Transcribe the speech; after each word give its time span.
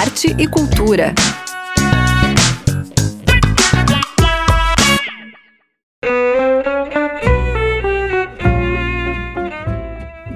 arte 0.00 0.34
e 0.38 0.46
cultura. 0.46 1.12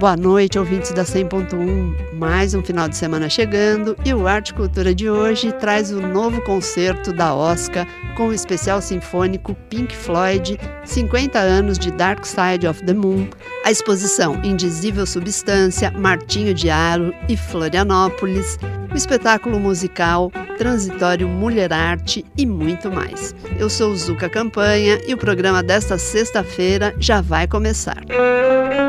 Boa 0.04 0.19
noite, 0.19 0.59
ouvintes 0.59 0.93
da 0.93 1.03
100.1. 1.03 2.12
Mais 2.12 2.53
um 2.53 2.62
final 2.62 2.91
de 2.91 2.95
semana 2.95 3.27
chegando 3.27 3.96
e 4.04 4.12
o 4.12 4.29
Arte 4.29 4.53
Cultura 4.53 4.95
de 4.95 5.09
hoje 5.09 5.50
traz 5.53 5.91
o 5.91 5.98
novo 5.98 6.43
concerto 6.43 7.11
da 7.11 7.34
Oscar 7.34 7.86
com 8.14 8.29
o 8.29 8.32
especial 8.35 8.82
sinfônico 8.82 9.54
Pink 9.71 9.96
Floyd, 9.96 10.61
50 10.85 11.39
anos 11.39 11.79
de 11.79 11.90
Dark 11.90 12.22
Side 12.27 12.68
of 12.68 12.85
the 12.85 12.93
Moon, 12.93 13.27
a 13.64 13.71
exposição 13.71 14.45
Indizível 14.45 15.07
Substância, 15.07 15.90
Martinho 15.90 16.52
de 16.52 16.68
Aro 16.68 17.14
e 17.27 17.34
Florianópolis, 17.34 18.58
o 18.93 18.94
espetáculo 18.94 19.58
musical 19.58 20.30
Transitório 20.58 21.27
Mulher 21.27 21.72
Arte 21.72 22.22
e 22.36 22.44
muito 22.44 22.91
mais. 22.91 23.35
Eu 23.58 23.71
sou 23.71 23.96
Zuka 23.96 24.29
Campanha 24.29 25.00
e 25.08 25.14
o 25.14 25.18
programa 25.18 25.63
desta 25.63 25.96
sexta-feira 25.96 26.94
já 26.99 27.22
vai 27.22 27.49
começar. 27.49 28.02
Música 28.07 28.83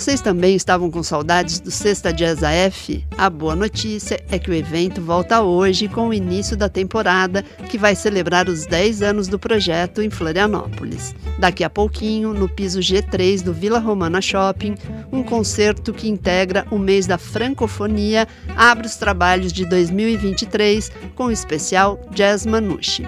Vocês 0.00 0.22
também 0.22 0.56
estavam 0.56 0.90
com 0.90 1.02
saudades 1.02 1.60
do 1.60 1.70
Sexta 1.70 2.10
Jazz 2.10 2.42
AF? 2.42 3.04
A 3.18 3.28
boa 3.28 3.54
notícia 3.54 4.18
é 4.30 4.38
que 4.38 4.50
o 4.50 4.54
evento 4.54 4.98
volta 5.02 5.42
hoje 5.42 5.88
com 5.88 6.08
o 6.08 6.14
início 6.14 6.56
da 6.56 6.70
temporada, 6.70 7.42
que 7.68 7.76
vai 7.76 7.94
celebrar 7.94 8.48
os 8.48 8.64
10 8.64 9.02
anos 9.02 9.28
do 9.28 9.38
projeto 9.38 10.00
em 10.00 10.08
Florianópolis. 10.08 11.14
Daqui 11.38 11.62
a 11.62 11.68
pouquinho, 11.68 12.32
no 12.32 12.48
piso 12.48 12.80
G3 12.80 13.42
do 13.42 13.52
Vila 13.52 13.78
Romana 13.78 14.22
Shopping, 14.22 14.74
um 15.12 15.22
concerto 15.22 15.92
que 15.92 16.08
integra 16.08 16.66
o 16.70 16.78
mês 16.78 17.06
da 17.06 17.18
francofonia 17.18 18.26
abre 18.56 18.86
os 18.86 18.96
trabalhos 18.96 19.52
de 19.52 19.66
2023 19.66 20.90
com 21.14 21.26
o 21.26 21.30
especial 21.30 22.00
Jazz 22.10 22.46
Manushi. 22.46 23.02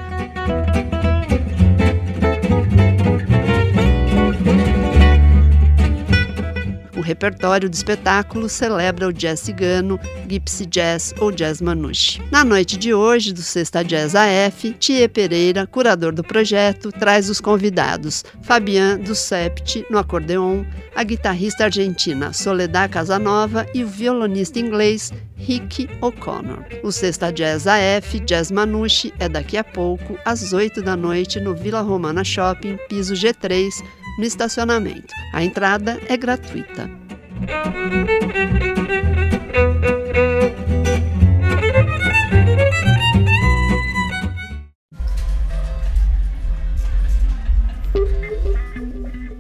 Repertório 7.03 7.69
do 7.69 7.75
espetáculo 7.75 8.49
celebra 8.49 9.09
o 9.09 9.13
jazz 9.13 9.41
cigano, 9.41 10.01
gypsy 10.27 10.65
jazz 10.67 11.15
ou 11.21 11.31
jazz 11.31 11.61
manouche. 11.61 12.23
Na 12.31 12.45
noite 12.45 12.77
de 12.79 12.95
hoje, 12.95 13.33
do 13.33 13.43
Sexta 13.43 13.83
Jazz 13.83 14.15
AF, 14.15 14.73
Tia 14.79 15.09
Pereira, 15.09 15.67
curador 15.67 16.13
do 16.13 16.25
projeto, 16.25 16.91
traz 16.91 17.29
os 17.29 17.41
convidados 17.41 18.25
Fabian 18.43 18.99
do 18.99 19.15
Sept 19.15 19.85
no 19.91 19.99
acordeon, 19.99 20.65
a 20.95 21.05
guitarrista 21.05 21.65
argentina 21.65 22.33
Soledad 22.33 22.91
Casanova 22.91 23.67
e 23.75 23.85
o 23.85 23.89
violonista 23.89 24.59
inglês 24.59 25.13
Rick 25.37 25.89
O'Connor. 26.01 26.65
O 26.83 26.93
Sexta 26.93 27.33
Jazz 27.33 27.67
AF 27.67 28.21
Jazz 28.21 28.51
Manouche 28.51 29.13
é 29.19 29.29
daqui 29.29 29.57
a 29.57 29.65
pouco, 29.65 30.17
às 30.25 30.53
8 30.53 30.83
da 30.83 30.97
noite, 30.97 31.41
no 31.41 31.55
Vila 31.55 31.81
Romana 31.81 32.23
Shopping, 32.23 32.79
piso 32.89 33.15
G3, 33.15 33.71
no 34.19 34.25
estacionamento. 34.25 35.13
A 35.33 35.43
entrada 35.43 36.01
é 36.09 36.17
gratuita. 36.17 36.91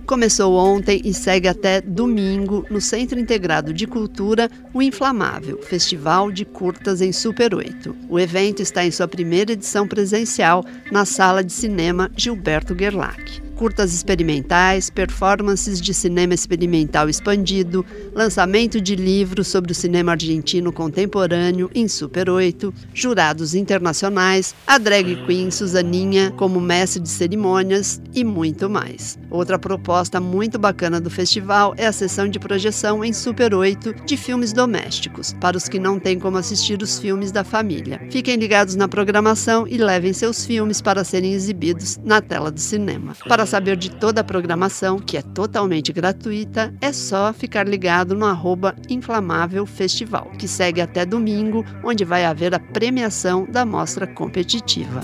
Começou 0.06 0.56
ontem 0.56 1.00
e 1.04 1.14
segue 1.14 1.48
até 1.48 1.80
domingo 1.80 2.66
no 2.68 2.82
Centro 2.82 3.18
Integrado 3.18 3.72
de 3.72 3.86
Cultura 3.86 4.50
o 4.74 4.82
Inflamável, 4.82 5.62
Festival 5.62 6.30
de 6.30 6.44
Curtas 6.44 7.00
em 7.00 7.12
Super 7.12 7.54
8. 7.54 7.96
O 8.10 8.20
evento 8.20 8.60
está 8.60 8.84
em 8.84 8.90
sua 8.90 9.08
primeira 9.08 9.52
edição 9.52 9.88
presencial 9.88 10.66
na 10.90 11.06
Sala 11.06 11.42
de 11.42 11.52
Cinema 11.52 12.10
Gilberto 12.14 12.76
Gerlach 12.78 13.42
curtas 13.52 13.92
experimentais, 13.92 14.90
performances 14.90 15.80
de 15.80 15.94
cinema 15.94 16.34
experimental 16.34 17.08
expandido, 17.08 17.84
lançamento 18.14 18.80
de 18.80 18.96
livros 18.96 19.48
sobre 19.48 19.72
o 19.72 19.74
cinema 19.74 20.12
argentino 20.12 20.72
contemporâneo 20.72 21.70
em 21.74 21.86
Super 21.86 22.28
8, 22.28 22.72
jurados 22.92 23.54
internacionais, 23.54 24.54
a 24.66 24.78
drag 24.78 25.24
queen 25.26 25.50
Suzaninha 25.50 26.32
como 26.32 26.60
mestre 26.60 27.02
de 27.02 27.08
cerimônias 27.08 28.00
e 28.14 28.24
muito 28.24 28.68
mais. 28.68 29.18
Outra 29.30 29.58
proposta 29.58 30.20
muito 30.20 30.58
bacana 30.58 31.00
do 31.00 31.10
festival 31.10 31.74
é 31.76 31.86
a 31.86 31.92
sessão 31.92 32.28
de 32.28 32.38
projeção 32.38 33.04
em 33.04 33.12
Super 33.12 33.54
8 33.54 34.04
de 34.04 34.16
filmes 34.16 34.52
domésticos, 34.52 35.32
para 35.40 35.56
os 35.56 35.68
que 35.68 35.78
não 35.78 35.98
têm 35.98 36.18
como 36.18 36.36
assistir 36.36 36.82
os 36.82 36.98
filmes 36.98 37.32
da 37.32 37.44
família. 37.44 38.00
Fiquem 38.10 38.36
ligados 38.36 38.74
na 38.74 38.88
programação 38.88 39.66
e 39.66 39.76
levem 39.76 40.12
seus 40.12 40.44
filmes 40.44 40.80
para 40.80 41.04
serem 41.04 41.32
exibidos 41.32 41.98
na 42.04 42.20
tela 42.20 42.50
do 42.50 42.60
cinema. 42.60 43.14
Para 43.28 43.41
saber 43.46 43.76
de 43.76 43.90
toda 43.90 44.20
a 44.20 44.24
programação, 44.24 44.98
que 44.98 45.16
é 45.16 45.22
totalmente 45.22 45.92
gratuita, 45.92 46.74
é 46.80 46.92
só 46.92 47.32
ficar 47.32 47.66
ligado 47.66 48.14
no 48.14 48.26
arroba 48.26 48.74
Inflamável 48.88 49.66
Festival, 49.66 50.30
que 50.38 50.48
segue 50.48 50.80
até 50.80 51.04
domingo, 51.04 51.64
onde 51.84 52.04
vai 52.04 52.24
haver 52.24 52.54
a 52.54 52.60
premiação 52.60 53.44
da 53.44 53.64
mostra 53.64 54.06
competitiva. 54.06 55.00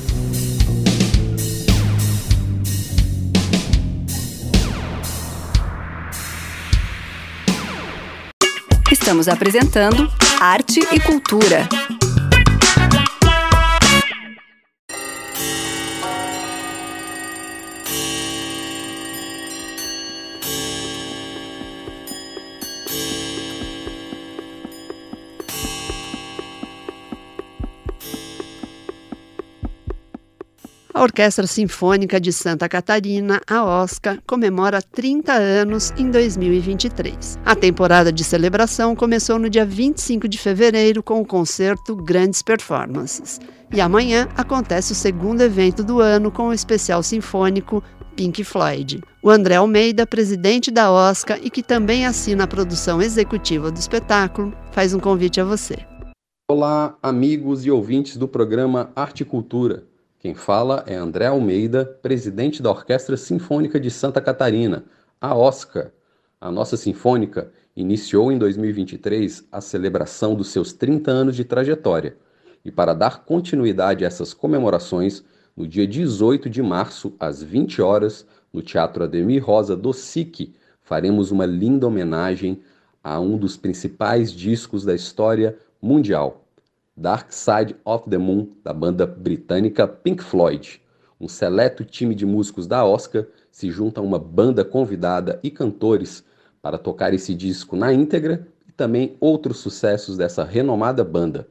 Estamos 8.90 9.28
apresentando 9.28 10.10
Arte 10.40 10.80
e 10.92 11.00
Cultura. 11.00 11.66
Orquestra 31.08 31.46
Sinfônica 31.46 32.20
de 32.20 32.30
Santa 32.30 32.68
Catarina, 32.68 33.40
a 33.48 33.64
OSCA, 33.64 34.22
comemora 34.26 34.82
30 34.82 35.32
anos 35.32 35.90
em 35.96 36.10
2023. 36.10 37.38
A 37.46 37.56
temporada 37.56 38.12
de 38.12 38.22
celebração 38.22 38.94
começou 38.94 39.38
no 39.38 39.48
dia 39.48 39.64
25 39.64 40.28
de 40.28 40.36
fevereiro 40.36 41.02
com 41.02 41.18
o 41.22 41.26
concerto 41.26 41.96
Grandes 41.96 42.42
Performances. 42.42 43.40
E 43.72 43.80
amanhã 43.80 44.28
acontece 44.36 44.92
o 44.92 44.94
segundo 44.94 45.40
evento 45.40 45.82
do 45.82 45.98
ano 45.98 46.30
com 46.30 46.48
o 46.48 46.52
especial 46.52 47.02
sinfônico 47.02 47.82
Pink 48.14 48.44
Floyd. 48.44 49.00
O 49.22 49.30
André 49.30 49.56
Almeida, 49.56 50.06
presidente 50.06 50.70
da 50.70 50.92
OSCA 50.92 51.38
e 51.42 51.48
que 51.48 51.62
também 51.62 52.04
assina 52.04 52.44
a 52.44 52.46
produção 52.46 53.00
executiva 53.00 53.70
do 53.70 53.78
espetáculo, 53.78 54.52
faz 54.72 54.92
um 54.92 55.00
convite 55.00 55.40
a 55.40 55.44
você. 55.44 55.78
Olá, 56.50 56.98
amigos 57.02 57.64
e 57.64 57.70
ouvintes 57.70 58.18
do 58.18 58.28
programa 58.28 58.90
Arte 58.94 59.22
e 59.22 59.24
Cultura. 59.24 59.87
Quem 60.18 60.34
fala 60.34 60.82
é 60.84 60.96
André 60.96 61.26
Almeida, 61.26 61.84
presidente 61.84 62.60
da 62.60 62.70
Orquestra 62.70 63.16
Sinfônica 63.16 63.78
de 63.78 63.88
Santa 63.88 64.20
Catarina, 64.20 64.84
a 65.20 65.32
OSCA. 65.36 65.94
A 66.40 66.50
nossa 66.50 66.76
Sinfônica 66.76 67.52
iniciou 67.76 68.32
em 68.32 68.36
2023 68.36 69.46
a 69.52 69.60
celebração 69.60 70.34
dos 70.34 70.48
seus 70.48 70.72
30 70.72 71.08
anos 71.08 71.36
de 71.36 71.44
trajetória. 71.44 72.16
E 72.64 72.70
para 72.72 72.94
dar 72.94 73.24
continuidade 73.24 74.04
a 74.04 74.08
essas 74.08 74.34
comemorações, 74.34 75.22
no 75.56 75.68
dia 75.68 75.86
18 75.86 76.50
de 76.50 76.62
março, 76.64 77.14
às 77.20 77.40
20 77.40 77.80
horas, 77.80 78.26
no 78.52 78.60
Teatro 78.60 79.04
Ademir 79.04 79.44
Rosa 79.44 79.76
do 79.76 79.92
SIC, 79.92 80.52
faremos 80.82 81.30
uma 81.30 81.46
linda 81.46 81.86
homenagem 81.86 82.60
a 83.04 83.20
um 83.20 83.38
dos 83.38 83.56
principais 83.56 84.32
discos 84.32 84.84
da 84.84 84.96
história 84.96 85.56
mundial, 85.80 86.47
Dark 86.98 87.32
Side 87.32 87.76
of 87.84 88.10
the 88.10 88.18
Moon, 88.18 88.48
da 88.64 88.72
banda 88.72 89.06
britânica 89.06 89.86
Pink 89.86 90.20
Floyd. 90.20 90.82
Um 91.20 91.28
seleto 91.28 91.84
time 91.84 92.12
de 92.12 92.26
músicos 92.26 92.66
da 92.66 92.84
Oscar 92.84 93.24
se 93.52 93.70
junta 93.70 94.00
a 94.00 94.04
uma 94.04 94.18
banda 94.18 94.64
convidada 94.64 95.38
e 95.40 95.48
cantores 95.48 96.24
para 96.60 96.76
tocar 96.76 97.14
esse 97.14 97.36
disco 97.36 97.76
na 97.76 97.92
íntegra 97.92 98.48
e 98.68 98.72
também 98.72 99.16
outros 99.20 99.58
sucessos 99.58 100.16
dessa 100.16 100.42
renomada 100.42 101.04
banda. 101.04 101.46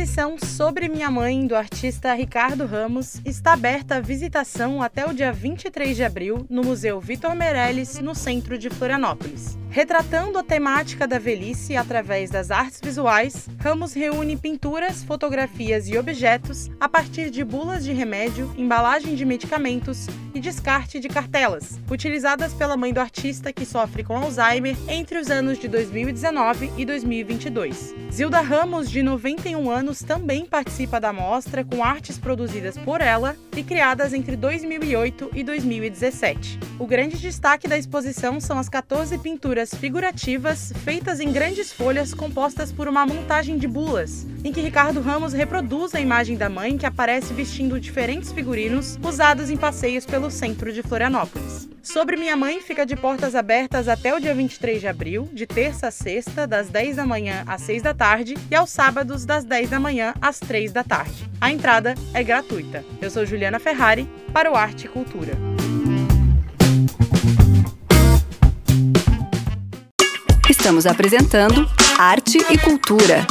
exposição 0.00 0.38
Sobre 0.38 0.88
Minha 0.88 1.10
Mãe, 1.10 1.46
do 1.46 1.54
artista 1.54 2.14
Ricardo 2.14 2.64
Ramos, 2.64 3.20
está 3.22 3.52
aberta 3.52 3.96
à 3.96 4.00
visitação 4.00 4.82
até 4.82 5.04
o 5.04 5.12
dia 5.12 5.30
23 5.30 5.94
de 5.94 6.02
abril 6.02 6.46
no 6.48 6.62
Museu 6.62 6.98
Vitor 6.98 7.34
Meirelles, 7.34 7.98
no 7.98 8.14
centro 8.14 8.56
de 8.56 8.70
Florianópolis. 8.70 9.58
Retratando 9.70 10.36
a 10.36 10.42
temática 10.42 11.06
da 11.06 11.16
velhice 11.16 11.76
através 11.76 12.28
das 12.28 12.50
artes 12.50 12.80
visuais, 12.82 13.48
Ramos 13.60 13.94
reúne 13.94 14.36
pinturas, 14.36 15.04
fotografias 15.04 15.88
e 15.88 15.96
objetos 15.96 16.68
a 16.80 16.88
partir 16.88 17.30
de 17.30 17.44
bulas 17.44 17.84
de 17.84 17.92
remédio, 17.92 18.52
embalagem 18.58 19.14
de 19.14 19.24
medicamentos 19.24 20.08
e 20.34 20.40
descarte 20.40 20.98
de 20.98 21.08
cartelas, 21.08 21.78
utilizadas 21.88 22.52
pela 22.52 22.76
mãe 22.76 22.92
do 22.92 22.98
artista 22.98 23.52
que 23.52 23.64
sofre 23.64 24.02
com 24.02 24.16
Alzheimer 24.16 24.76
entre 24.88 25.18
os 25.18 25.30
anos 25.30 25.56
de 25.56 25.68
2019 25.68 26.72
e 26.76 26.84
2022. 26.84 27.94
Zilda 28.12 28.40
Ramos, 28.40 28.90
de 28.90 29.04
91 29.04 29.70
anos, 29.70 30.00
também 30.00 30.46
participa 30.46 31.00
da 31.00 31.12
mostra 31.12 31.64
com 31.64 31.84
artes 31.84 32.18
produzidas 32.18 32.76
por 32.76 33.00
ela 33.00 33.36
e 33.56 33.62
criadas 33.62 34.12
entre 34.12 34.36
2008 34.36 35.30
e 35.32 35.44
2017. 35.44 36.58
O 36.78 36.86
grande 36.86 37.18
destaque 37.18 37.68
da 37.68 37.78
exposição 37.78 38.40
são 38.40 38.58
as 38.58 38.68
14 38.68 39.16
pinturas 39.18 39.59
figurativas 39.68 40.72
feitas 40.82 41.20
em 41.20 41.30
grandes 41.30 41.70
folhas 41.70 42.14
compostas 42.14 42.72
por 42.72 42.88
uma 42.88 43.04
montagem 43.04 43.58
de 43.58 43.68
bulas, 43.68 44.26
em 44.42 44.50
que 44.50 44.62
Ricardo 44.62 45.02
Ramos 45.02 45.34
reproduz 45.34 45.94
a 45.94 46.00
imagem 46.00 46.38
da 46.38 46.48
mãe 46.48 46.78
que 46.78 46.86
aparece 46.86 47.34
vestindo 47.34 47.78
diferentes 47.78 48.32
figurinos 48.32 48.98
usados 49.02 49.50
em 49.50 49.58
passeios 49.58 50.06
pelo 50.06 50.30
centro 50.30 50.72
de 50.72 50.82
Florianópolis. 50.82 51.68
Sobre 51.82 52.16
Minha 52.16 52.36
Mãe 52.36 52.60
fica 52.60 52.86
de 52.86 52.94
portas 52.94 53.34
abertas 53.34 53.88
até 53.88 54.14
o 54.14 54.20
dia 54.20 54.34
23 54.34 54.80
de 54.80 54.88
abril, 54.88 55.28
de 55.32 55.46
terça 55.46 55.88
a 55.88 55.90
sexta, 55.90 56.46
das 56.46 56.68
10 56.68 56.96
da 56.96 57.06
manhã 57.06 57.42
às 57.46 57.62
6 57.62 57.82
da 57.82 57.92
tarde, 57.92 58.36
e 58.50 58.54
aos 58.54 58.70
sábados, 58.70 59.24
das 59.24 59.44
10 59.44 59.70
da 59.70 59.80
manhã 59.80 60.14
às 60.20 60.38
3 60.38 60.72
da 60.72 60.84
tarde. 60.84 61.28
A 61.40 61.50
entrada 61.50 61.94
é 62.14 62.22
gratuita. 62.22 62.84
Eu 63.00 63.10
sou 63.10 63.26
Juliana 63.26 63.58
Ferrari, 63.58 64.08
para 64.32 64.50
o 64.50 64.56
Arte 64.56 64.86
e 64.86 64.88
Cultura. 64.88 65.49
Estamos 70.70 70.86
apresentando 70.86 71.68
Arte 71.98 72.38
e 72.48 72.56
Cultura. 72.56 73.26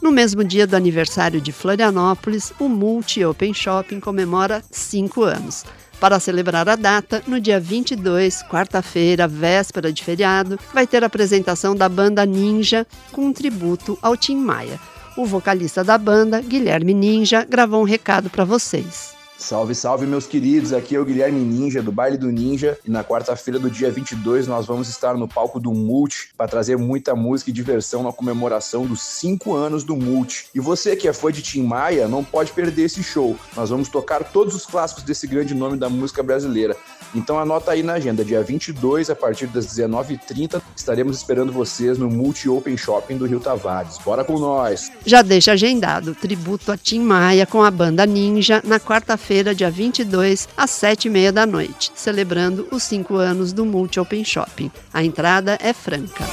No 0.00 0.10
mesmo 0.10 0.42
dia 0.42 0.66
do 0.66 0.74
aniversário 0.74 1.38
de 1.38 1.52
Florianópolis, 1.52 2.50
o 2.58 2.66
Multi 2.66 3.22
Open 3.26 3.52
Shopping 3.52 4.00
comemora 4.00 4.64
cinco 4.70 5.22
anos. 5.22 5.66
Para 6.00 6.18
celebrar 6.18 6.66
a 6.66 6.74
data, 6.74 7.22
no 7.26 7.38
dia 7.38 7.60
22, 7.60 8.42
quarta-feira, 8.44 9.28
véspera 9.28 9.92
de 9.92 10.02
feriado, 10.02 10.58
vai 10.72 10.86
ter 10.86 11.04
a 11.04 11.08
apresentação 11.08 11.76
da 11.76 11.90
banda 11.90 12.24
Ninja 12.24 12.86
com 13.12 13.26
um 13.26 13.32
tributo 13.34 13.98
ao 14.00 14.16
Tim 14.16 14.36
Maia. 14.36 14.80
O 15.14 15.26
vocalista 15.26 15.84
da 15.84 15.98
banda, 15.98 16.40
Guilherme 16.40 16.94
Ninja, 16.94 17.44
gravou 17.44 17.82
um 17.82 17.84
recado 17.84 18.30
para 18.30 18.46
vocês. 18.46 19.11
Salve, 19.38 19.74
salve, 19.74 20.06
meus 20.06 20.26
queridos. 20.26 20.72
Aqui 20.72 20.94
é 20.94 21.00
o 21.00 21.04
Guilherme 21.04 21.40
Ninja, 21.40 21.82
do 21.82 21.90
Baile 21.90 22.16
do 22.16 22.30
Ninja. 22.30 22.78
E 22.84 22.90
na 22.90 23.02
quarta-feira 23.02 23.58
do 23.58 23.70
dia 23.70 23.90
22, 23.90 24.46
nós 24.46 24.66
vamos 24.66 24.88
estar 24.88 25.14
no 25.14 25.26
palco 25.26 25.58
do 25.58 25.72
Multi 25.72 26.30
para 26.36 26.46
trazer 26.46 26.78
muita 26.78 27.16
música 27.16 27.50
e 27.50 27.52
diversão 27.52 28.02
na 28.02 28.12
comemoração 28.12 28.86
dos 28.86 29.02
cinco 29.02 29.54
anos 29.54 29.82
do 29.82 29.96
Multi. 29.96 30.46
E 30.54 30.60
você 30.60 30.94
que 30.94 31.08
é 31.08 31.12
fã 31.12 31.32
de 31.32 31.42
Tim 31.42 31.64
Maia, 31.64 32.06
não 32.06 32.22
pode 32.22 32.52
perder 32.52 32.84
esse 32.84 33.02
show. 33.02 33.36
Nós 33.56 33.70
vamos 33.70 33.88
tocar 33.88 34.22
todos 34.22 34.54
os 34.54 34.64
clássicos 34.64 35.02
desse 35.02 35.26
grande 35.26 35.54
nome 35.54 35.76
da 35.76 35.88
música 35.88 36.22
brasileira. 36.22 36.76
Então 37.14 37.38
anota 37.38 37.72
aí 37.72 37.82
na 37.82 37.94
agenda, 37.94 38.24
dia 38.24 38.42
22, 38.42 39.10
a 39.10 39.14
partir 39.14 39.46
das 39.46 39.66
19h30, 39.66 40.62
estaremos 40.74 41.18
esperando 41.18 41.52
vocês 41.52 41.98
no 41.98 42.08
Multi 42.08 42.48
Open 42.48 42.74
Shopping 42.76 43.18
do 43.18 43.26
Rio 43.26 43.38
Tavares. 43.38 43.98
Bora 43.98 44.24
com 44.24 44.38
nós! 44.38 44.90
Já 45.04 45.20
deixa 45.20 45.52
agendado, 45.52 46.14
tributo 46.14 46.72
a 46.72 46.76
Tim 46.78 47.00
Maia 47.00 47.44
com 47.44 47.62
a 47.62 47.70
banda 47.70 48.06
Ninja 48.06 48.62
na 48.64 48.80
quarta-feira, 48.80 49.21
dia 49.54 49.70
22, 49.70 50.48
às 50.56 50.70
7h30 50.70 51.30
da 51.32 51.46
noite, 51.46 51.92
celebrando 51.94 52.66
os 52.70 52.82
5 52.82 53.16
anos 53.16 53.52
do 53.52 53.64
Multi 53.64 54.00
Open 54.00 54.24
Shopping. 54.24 54.70
A 54.92 55.02
entrada 55.02 55.58
é 55.60 55.72
franca. 55.72 56.24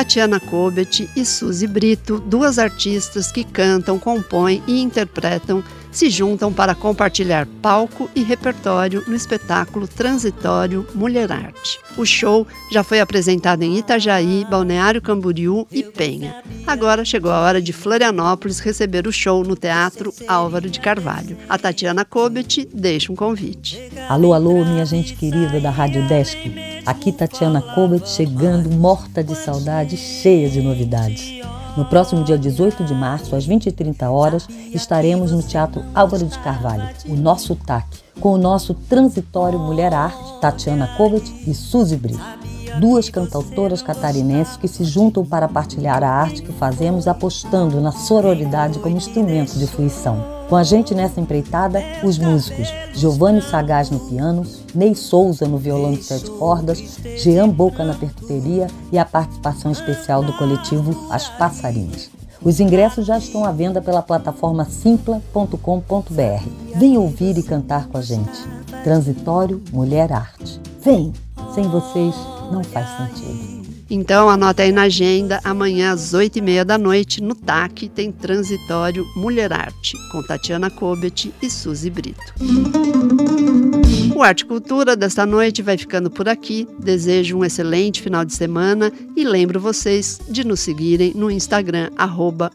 Tatiana 0.00 0.40
Kobet 0.40 1.10
e 1.14 1.26
Suzy 1.26 1.66
Brito, 1.66 2.18
duas 2.18 2.58
artistas 2.58 3.30
que 3.30 3.44
cantam, 3.44 3.98
compõem 3.98 4.62
e 4.66 4.80
interpretam 4.80 5.62
se 5.90 6.08
juntam 6.08 6.52
para 6.52 6.74
compartilhar 6.74 7.46
palco 7.60 8.08
e 8.14 8.22
repertório 8.22 9.02
no 9.06 9.14
espetáculo 9.14 9.88
transitório 9.88 10.86
Mulher 10.94 11.30
Arte. 11.32 11.78
O 11.96 12.04
show 12.04 12.46
já 12.70 12.82
foi 12.82 13.00
apresentado 13.00 13.62
em 13.62 13.76
Itajaí, 13.78 14.46
Balneário 14.48 15.02
Camboriú 15.02 15.66
e 15.70 15.82
Penha. 15.82 16.42
Agora 16.66 17.04
chegou 17.04 17.30
a 17.30 17.40
hora 17.40 17.60
de 17.60 17.72
Florianópolis 17.72 18.60
receber 18.60 19.06
o 19.06 19.12
show 19.12 19.44
no 19.44 19.56
Teatro 19.56 20.12
Álvaro 20.26 20.70
de 20.70 20.80
Carvalho. 20.80 21.36
A 21.48 21.58
Tatiana 21.58 22.04
Kobet 22.04 22.68
deixa 22.72 23.12
um 23.12 23.16
convite. 23.16 23.90
Alô, 24.08 24.32
alô, 24.32 24.64
minha 24.64 24.84
gente 24.84 25.14
querida 25.14 25.60
da 25.60 25.70
Rádio 25.70 26.06
Desk. 26.06 26.38
Aqui 26.86 27.12
Tatiana 27.12 27.60
Kobet 27.60 28.08
chegando 28.08 28.70
morta 28.70 29.22
de 29.22 29.34
saudade, 29.34 29.96
cheia 29.96 30.48
de 30.48 30.62
novidades. 30.62 31.40
No 31.76 31.84
próximo 31.84 32.24
dia 32.24 32.36
18 32.36 32.84
de 32.84 32.94
março, 32.94 33.34
às 33.36 33.46
20h30 33.46 34.10
horas, 34.10 34.48
estaremos 34.72 35.32
no 35.32 35.42
Teatro 35.42 35.84
Álvaro 35.94 36.26
de 36.26 36.38
Carvalho, 36.38 36.88
o 37.06 37.14
nosso 37.14 37.54
TAC, 37.54 37.86
com 38.20 38.32
o 38.34 38.38
nosso 38.38 38.74
transitório 38.74 39.58
Mulher 39.58 39.94
Arte, 39.94 40.40
Tatiana 40.40 40.88
Kovac 40.96 41.24
e 41.46 41.54
Suzy 41.54 41.96
Brito. 41.96 42.20
Duas 42.78 43.08
cantautoras 43.08 43.82
catarinenses 43.82 44.56
que 44.56 44.68
se 44.68 44.84
juntam 44.84 45.24
para 45.24 45.48
partilhar 45.48 46.02
a 46.02 46.10
arte 46.10 46.42
que 46.42 46.52
fazemos 46.52 47.08
apostando 47.08 47.80
na 47.80 47.92
sororidade 47.92 48.78
como 48.78 48.96
instrumento 48.96 49.58
de 49.58 49.66
fruição. 49.66 50.39
Com 50.50 50.56
a 50.56 50.64
gente 50.64 50.96
nessa 50.96 51.20
empreitada, 51.20 51.80
os 52.02 52.18
músicos 52.18 52.66
Giovanni 52.92 53.40
Sagaz 53.40 53.88
no 53.88 54.00
piano, 54.00 54.44
Ney 54.74 54.96
Souza 54.96 55.46
no 55.46 55.56
violão 55.56 55.92
de 55.92 56.02
sete 56.02 56.28
cordas, 56.28 56.98
Jean 57.18 57.48
Boca 57.48 57.84
na 57.84 57.94
percuteria 57.94 58.66
e 58.90 58.98
a 58.98 59.04
participação 59.04 59.70
especial 59.70 60.24
do 60.24 60.32
coletivo 60.32 61.06
As 61.08 61.28
Passarinhas. 61.28 62.10
Os 62.42 62.58
ingressos 62.58 63.06
já 63.06 63.16
estão 63.16 63.44
à 63.44 63.52
venda 63.52 63.80
pela 63.80 64.02
plataforma 64.02 64.64
simpla.com.br. 64.64 66.48
Vem 66.74 66.98
ouvir 66.98 67.38
e 67.38 67.44
cantar 67.44 67.86
com 67.86 67.98
a 67.98 68.02
gente. 68.02 68.42
Transitório 68.82 69.62
Mulher 69.72 70.12
Arte. 70.12 70.60
Vem! 70.80 71.12
Sem 71.54 71.68
vocês 71.68 72.14
não 72.50 72.64
faz 72.64 72.88
sentido. 72.96 73.49
Então 73.90 74.30
anota 74.30 74.62
aí 74.62 74.70
na 74.70 74.82
agenda, 74.82 75.40
amanhã 75.42 75.90
às 75.90 76.14
oito 76.14 76.38
e 76.38 76.40
meia 76.40 76.64
da 76.64 76.78
noite, 76.78 77.20
no 77.20 77.34
TAC, 77.34 77.88
tem 77.88 78.12
transitório 78.12 79.04
Mulher 79.16 79.52
Arte, 79.52 79.96
com 80.12 80.22
Tatiana 80.22 80.70
Kobet 80.70 81.34
e 81.42 81.50
Suzy 81.50 81.90
Brito. 81.90 82.32
O 84.14 84.22
Arte 84.22 84.44
Cultura 84.44 84.94
desta 84.94 85.26
noite 85.26 85.62
vai 85.62 85.76
ficando 85.76 86.10
por 86.10 86.28
aqui. 86.28 86.68
Desejo 86.78 87.38
um 87.38 87.44
excelente 87.44 88.00
final 88.00 88.24
de 88.24 88.34
semana 88.34 88.92
e 89.16 89.24
lembro 89.24 89.58
vocês 89.58 90.20
de 90.28 90.44
nos 90.44 90.60
seguirem 90.60 91.12
no 91.14 91.30
Instagram, 91.30 91.90
arroba 91.96 92.52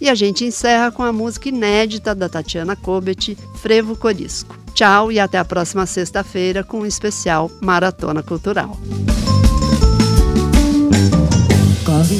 E 0.00 0.08
a 0.08 0.14
gente 0.14 0.44
encerra 0.44 0.92
com 0.92 1.02
a 1.02 1.12
música 1.12 1.48
inédita 1.48 2.14
da 2.14 2.28
Tatiana 2.28 2.76
Kobet, 2.76 3.36
Frevo 3.56 3.96
Corisco. 3.96 4.56
Tchau 4.74 5.10
e 5.10 5.18
até 5.18 5.38
a 5.38 5.44
próxima 5.44 5.86
sexta-feira 5.86 6.62
com 6.62 6.80
um 6.80 6.86
especial 6.86 7.50
Maratona 7.60 8.22
Cultural. 8.22 8.78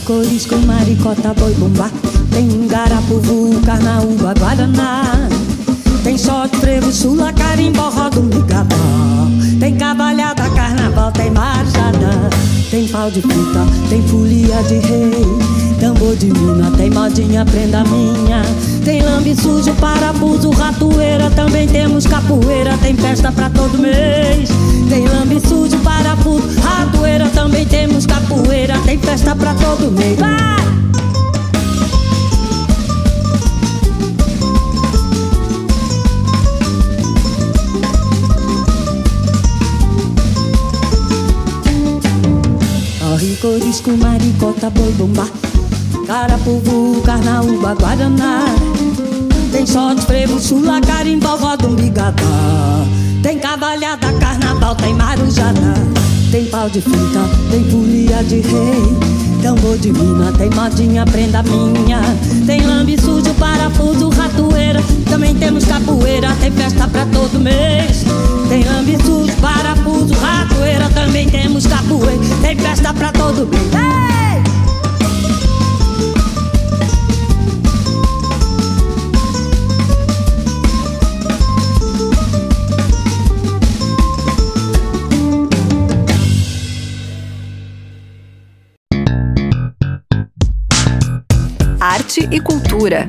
Corisco, 0.00 0.56
maricota, 0.66 1.34
boi, 1.34 1.54
bumbá. 1.54 1.90
Tem 2.30 2.66
garapuvu, 2.66 3.60
carnaúba, 3.60 4.34
guaraná. 4.38 5.28
Tem 6.02 6.18
shot, 6.18 6.56
frevo, 6.56 6.92
chula, 6.92 7.32
carimbó, 7.32 7.88
roda, 7.88 8.18
um 8.18 9.58
Tem 9.60 9.76
cavalhada, 9.76 10.50
carnaval, 10.50 11.12
tem 11.12 11.30
marjada 11.30 12.28
Tem 12.70 12.88
pau 12.88 13.08
de 13.10 13.22
fita, 13.22 13.66
tem 13.88 14.02
folia 14.08 14.62
de 14.64 14.78
rei. 14.78 15.26
Tambor 15.78 16.16
de 16.16 16.26
mina, 16.26 16.70
tem 16.76 16.90
modinha, 16.90 17.44
prenda 17.44 17.84
minha. 17.84 18.42
Tem 18.84 19.02
lambe 19.02 19.34
sujo, 19.34 19.72
parafuso, 19.74 20.50
ratoeira. 20.50 21.30
Também 21.30 21.68
temos 21.68 22.06
capoeira, 22.06 22.76
tem 22.78 22.94
festa 22.94 23.30
pra 23.30 23.50
todo 23.50 23.78
mês. 23.78 24.48
Tem 24.88 25.06
lambe 25.06 25.40
sujo, 25.40 25.71
pra 29.34 29.54
todo 29.54 29.90
mês. 29.92 30.18
Vai! 30.18 30.32
Corre, 42.98 43.36
corisco, 43.36 43.90
maricota, 43.96 44.70
boi, 44.70 44.92
bomba. 44.92 45.42
Carapuvu, 46.06 47.00
carnaúba, 47.02 47.74
guaraná 47.74 48.44
Tem 49.52 49.66
shot, 49.66 50.00
frevo, 50.02 50.40
chula, 50.40 50.80
carimbó, 50.80 51.36
roda 51.36 51.68
Tem 53.22 53.38
cavalhada, 53.38 54.12
carnaval, 54.72 54.76
tem 54.76 54.94
marujada 54.94 55.74
Tem 56.30 56.46
pau 56.46 56.68
de 56.68 56.80
fita, 56.80 57.28
tem 57.50 57.64
folia 57.70 58.22
de 58.24 58.40
rei. 58.40 59.22
Tambor 59.42 59.76
de 59.76 59.92
mina, 59.92 60.32
tem 60.32 60.48
modinha, 60.50 61.04
prenda 61.04 61.42
minha. 61.42 62.00
Tem 62.46 62.64
lambe 62.64 62.98
sujo, 62.98 63.34
parafuso, 63.34 64.08
ratoeira. 64.08 64.82
Também 65.10 65.34
temos 65.34 65.64
capoeira, 65.64 66.34
tem 66.40 66.50
festa 66.52 66.88
pra 66.88 67.04
todo 67.06 67.40
mês. 67.40 68.04
Tem 68.48 68.64
lambe 68.64 68.96
sujo, 69.04 69.32
parafuso, 69.40 70.14
ratoeira. 70.14 70.88
Também 70.90 71.28
temos 71.28 71.66
capoeira, 71.66 72.22
tem 72.40 72.56
festa 72.56 72.94
pra 72.94 73.12
todo 73.12 73.46
mês! 73.48 74.11
E 92.32 92.40
cultura. 92.40 93.06